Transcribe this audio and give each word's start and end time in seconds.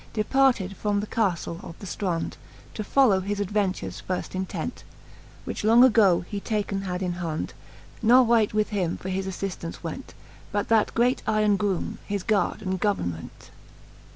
Departed 0.13 0.75
from 0.77 0.99
the 0.99 1.05
caftle 1.05 1.63
of 1.63 1.77
the 1.77 1.85
Strond, 1.85 2.35
To 2.73 2.83
follow 2.83 3.19
his 3.19 3.39
adventures 3.39 4.01
firft 4.09 4.33
intent, 4.33 4.83
Which 5.45 5.63
long 5.63 5.83
agoe 5.83 6.25
he 6.25 6.39
taken 6.39 6.81
had 6.81 7.03
in 7.03 7.13
hond: 7.21 7.53
Ne 8.01 8.21
wight 8.21 8.51
with 8.51 8.69
him 8.69 8.97
for 8.97 9.09
his 9.09 9.27
affiftance 9.27 9.83
went, 9.83 10.15
But 10.51 10.69
that 10.69 10.95
great 10.95 11.21
yron 11.27 11.55
groome, 11.55 11.99
his 12.07 12.23
gard 12.23 12.63
and 12.63 12.79
government. 12.79 13.51